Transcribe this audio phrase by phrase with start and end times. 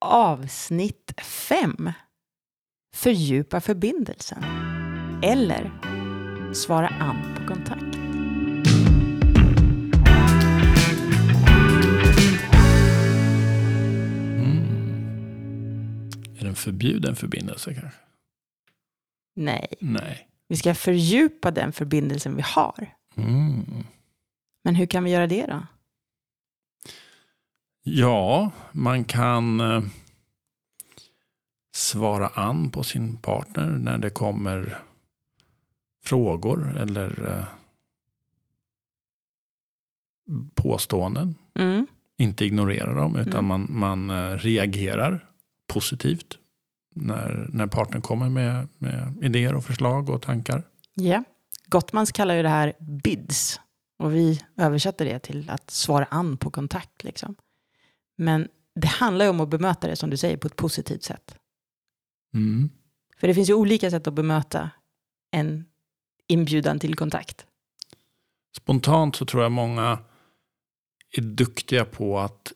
[0.00, 1.92] Avsnitt 5.
[2.94, 4.44] Fördjupa förbindelsen.
[5.22, 5.70] Eller
[6.54, 7.82] svara an på kontakt.
[16.38, 17.98] Är det en förbjuden förbindelse kanske?
[19.36, 20.28] Nej, Nej.
[20.48, 22.94] vi ska fördjupa den förbindelsen vi har.
[23.16, 23.84] Mm.
[24.64, 25.66] Men hur kan vi göra det då?
[27.90, 29.82] Ja, man kan eh,
[31.74, 34.78] svara an på sin partner när det kommer
[36.04, 37.44] frågor eller eh,
[40.54, 41.34] påståenden.
[41.58, 41.86] Mm.
[42.18, 43.46] Inte ignorera dem utan Mm.
[43.46, 45.28] man, man eh, reagerar
[45.66, 46.38] positivt
[46.94, 50.62] när, när partnern kommer med, med idéer och förslag och tankar.
[50.94, 51.24] Ja.
[51.66, 53.60] Gottmans kallar ju det här bids.
[53.98, 57.04] Och vi översätter det till att svara an på kontakt.
[57.04, 57.34] Liksom.
[58.18, 61.34] Men det handlar ju om att bemöta det, som du säger, på ett positivt sätt.
[62.34, 62.70] Mm.
[63.16, 64.70] För det finns ju olika sätt att bemöta
[65.30, 65.64] en
[66.26, 67.46] inbjudan till kontakt.
[68.56, 69.98] Spontant så tror jag många
[71.16, 72.52] är duktiga på att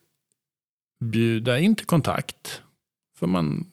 [1.04, 2.62] bjuda in till kontakt.
[3.18, 3.70] För man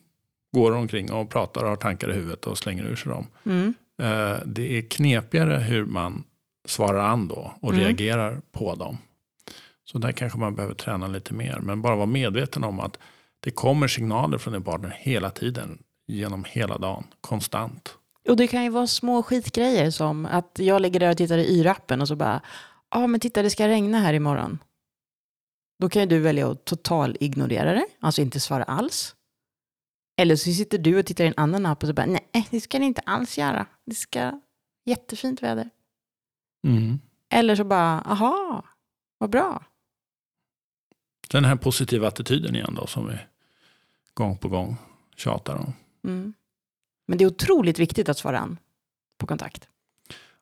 [0.52, 3.26] går omkring och pratar och har tankar i huvudet och slänger ur sig dem.
[3.44, 3.74] Mm.
[4.02, 6.24] Eh, Det är knepigare hur man
[6.66, 7.84] svarar an då och Mm.
[7.84, 8.98] reagerar på dem.
[9.92, 11.58] Så där kanske man behöver träna lite mer.
[11.60, 12.98] Men bara vara medveten om att
[13.40, 15.82] det kommer signaler från din partner hela tiden.
[16.06, 17.94] Genom hela dagen, konstant.
[18.28, 21.62] Och det kan ju vara små skitgrejer som att jag ligger där och tittar i
[21.62, 22.40] yr-appen och så bara,
[22.90, 24.58] ja ah, men titta det ska regna här imorgon.
[25.78, 29.14] Då kan ju du välja att total ignorera det, alltså inte svara alls.
[30.20, 32.60] Eller så sitter du och tittar i en annan app och så bara, nej det
[32.60, 33.66] ska det inte alls göra.
[33.86, 34.40] Det ska
[34.86, 35.70] jättefint väder.
[36.66, 36.98] Mm.
[37.32, 38.64] Eller så bara, aha,
[39.18, 39.64] vad bra.
[41.30, 43.14] Den här positiva attityden igen då som vi
[44.14, 44.76] gång på gång
[45.16, 45.72] tjatar om.
[46.04, 46.34] Mm.
[47.06, 48.58] Men det är otroligt viktigt att svara an
[49.18, 49.68] på kontakt.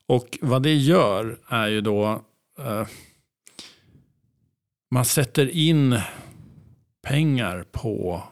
[0.07, 2.23] Och vad det gör är ju då
[2.59, 2.87] eh,
[4.91, 6.01] man sätter in
[7.03, 8.23] pengar på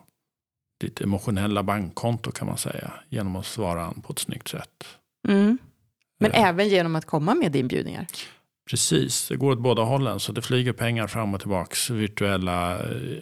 [0.81, 2.93] ditt emotionella bankkonto kan man säga.
[3.09, 4.85] Genom att svara an på ett snyggt sätt.
[5.29, 5.59] Mm.
[6.19, 8.07] Men Eh, även genom att komma med inbjudningar.
[8.71, 10.21] Precis, det går åt båda hållen.
[10.21, 11.91] Så det flyger pengar fram och tillbaks.
[11.91, 13.21] Virtuella eh,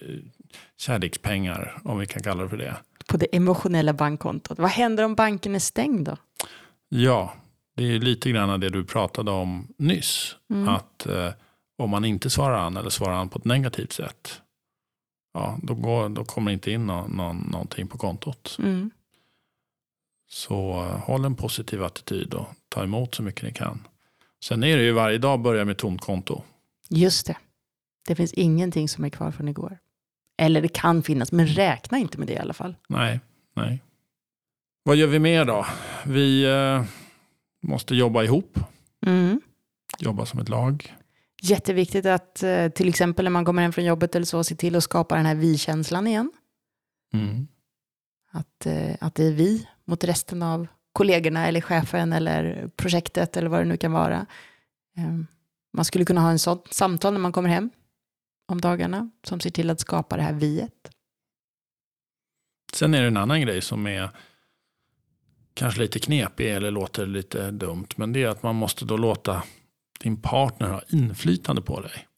[0.76, 2.76] kärlekspengar om vi kan kalla det för det.
[3.08, 4.58] På det emotionella bankkontot.
[4.58, 6.16] Vad händer om banken är stängd då?
[6.88, 7.34] Ja,
[7.76, 10.36] det är lite grann det du pratade om nyss.
[10.50, 10.68] Mm.
[10.68, 11.30] Att eh,
[11.78, 14.40] om man inte svarar an eller svarar an på ett negativt sätt.
[15.34, 18.56] Ja, då, går, då kommer det inte in nå, nå, någonting på kontot.
[18.58, 18.90] Mm.
[20.28, 23.86] Så eh, håll en positiv attityd och ta emot så mycket ni kan.
[24.44, 26.42] Sen är det ju varje dag börja med tomt konto.
[26.88, 27.36] Just det.
[28.06, 29.78] Det finns ingenting som är kvar från igår.
[30.38, 32.76] Eller det kan finnas, men räkna inte med det i alla fall.
[32.88, 33.20] Nej,
[33.56, 33.82] nej.
[34.82, 35.66] Vad gör vi mer då?
[36.06, 36.84] Vi eh,
[37.62, 38.58] måste jobba ihop.
[39.06, 39.40] Mm.
[39.98, 40.94] Jobba som ett lag.
[41.42, 44.76] Jätteviktigt att eh, till exempel när man kommer hem från jobbet eller så, se till
[44.76, 46.32] att skapa den här vi-känslan igen.
[47.12, 47.48] Mm.
[48.30, 53.48] Att, eh, att det är vi mot resten av kollegorna eller chefen eller projektet eller
[53.48, 54.26] vad det nu kan vara.
[54.96, 55.14] Eh,
[55.72, 57.70] Man skulle kunna ha en sån samtal när man kommer hem
[58.48, 60.90] om dagarna som ser till att skapa det här viet.
[62.72, 64.10] Sen är det en annan grej som är
[65.54, 67.86] kanske lite knepig eller låter lite dumt.
[67.96, 69.42] Men det är att man måste då låta
[70.00, 72.08] din partner ha inflytande på dig.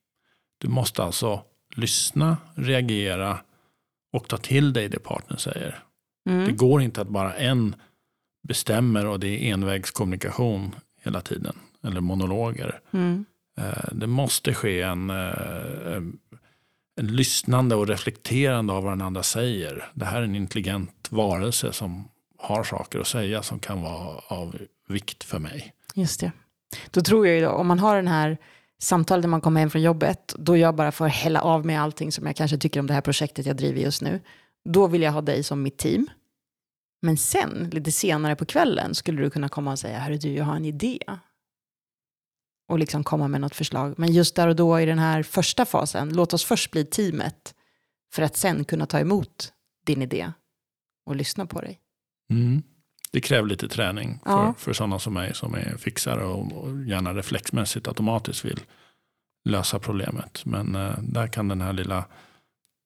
[0.59, 1.43] Du måste alltså
[1.77, 3.41] lyssna, reagera
[4.13, 5.83] och ta till dig det partnern säger.
[6.25, 6.57] Det Mm.
[6.57, 7.75] går inte att bara en
[8.47, 10.75] bestämmer och det är envägskommunikation
[11.05, 11.57] hela tiden.
[11.85, 12.81] Eller monologer.
[12.93, 13.25] Mm.
[13.59, 16.19] Eh, Det måste ske en, eh, en
[17.01, 19.91] en lyssnande och reflekterande av vad den andra säger.
[19.95, 22.09] Det här är en intelligent varelse som
[22.39, 24.59] har saker att säga som kan vara av
[24.89, 25.73] vikt för mig.
[25.95, 26.33] Just det.
[26.91, 28.39] Då tror jag ju då, om man har den här
[28.79, 32.13] samtalet när man kommer hem från jobbet, då jag bara får hälla av med allting
[32.13, 34.21] som jag kanske tycker om det här projektet jag driver just nu.
[34.65, 36.07] Då vill jag ha dig som mitt team.
[37.07, 40.45] Men sen, lite senare på kvällen, skulle du kunna komma och säga, hörru du, jag
[40.45, 40.99] har en idé.
[42.69, 43.95] Och liksom komma med något förslag.
[43.99, 47.55] Men just där och då i den här första fasen, låt oss först bli teamet.
[48.13, 49.53] För att sen kunna ta emot
[49.87, 50.33] din idé
[51.07, 51.81] och lyssna på dig.
[52.31, 52.63] Mm.
[53.13, 54.55] Det kräver lite träning för, Ja.
[54.59, 58.61] för sådana som mig som är fixare och, och gärna reflexmässigt automatiskt vill
[59.45, 60.45] lösa problemet.
[60.45, 62.05] Men eh, där kan den här lilla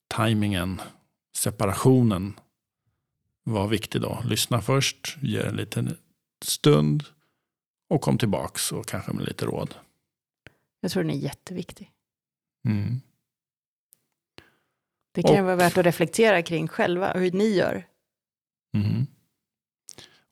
[0.08, 0.80] tajmingen,
[1.36, 2.34] separationen
[3.44, 4.22] vara viktig då.
[4.24, 5.96] Lyssna först, ge en liten
[6.44, 7.04] stund
[7.90, 9.74] och kom tillbaks och kanske med lite råd.
[10.80, 11.90] Jag tror den är jätteviktig.
[12.68, 13.00] Mm.
[15.14, 17.86] Det kan Och- vara värt att reflektera kring själva, hur ni gör.
[18.72, 19.06] Mhm.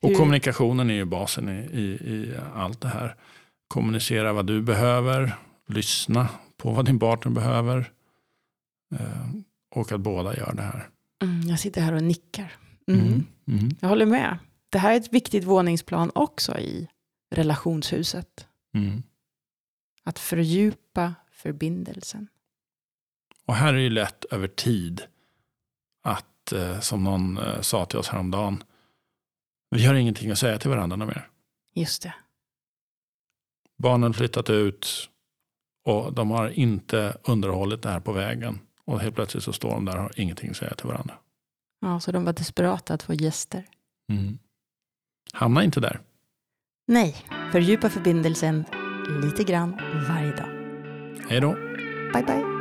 [0.03, 1.83] Och Hur- kommunikationen är ju basen i, i,
[2.15, 3.17] i allt det här.
[3.69, 7.93] Kommunicera vad du behöver, lyssna på vad din partner behöver.
[8.95, 9.29] Eh,
[9.71, 10.89] och att båda gör det här.
[11.23, 12.57] Mm, jag sitter här och nickar.
[12.89, 13.07] Mm.
[13.07, 13.27] Mm.
[13.47, 13.77] Mm.
[13.81, 14.39] Jag håller med.
[14.69, 16.89] Det här är ett viktigt våningsplan också i
[17.31, 18.47] relationshuset.
[18.75, 19.03] Mm.
[20.05, 22.29] Att fördjupa förbindelsen.
[23.47, 25.03] Och här är det ju lätt över tid
[26.03, 28.63] att, eh, som någon eh, sa till oss häromdagen,
[29.71, 31.29] vi har ingenting att säga till varandra mer.
[31.75, 32.15] Just det.
[33.77, 35.11] Barnen flyttat ut
[35.85, 38.61] och de har inte underhållit det här på vägen.
[38.85, 41.15] Och helt plötsligt så står de där och har ingenting att säga till varandra.
[41.81, 43.65] Ja, så de var desperata att få gäster.
[44.13, 44.39] Mm.
[45.33, 46.01] Hamna inte där.
[46.87, 47.17] Nej,
[47.53, 48.65] fördjupa förbindelsen
[49.23, 50.49] lite grann varje dag.
[51.29, 51.53] Hej då.
[52.13, 52.58] Bye bye.